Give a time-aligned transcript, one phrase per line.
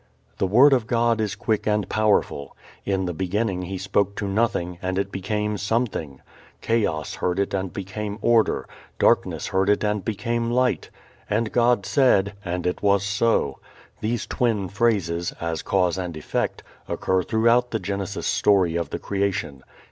[0.39, 2.57] The Word of God is quick and powerful.
[2.85, 6.21] In the beginning He spoke to nothing, and it became something.
[6.59, 8.67] Chaos heard it and became order,
[8.97, 10.89] darkness heard it and became light.
[11.29, 13.59] "And God said and it was so."
[13.99, 19.61] These twin phrases, as cause and effect, occur throughout the Genesis story of the creation.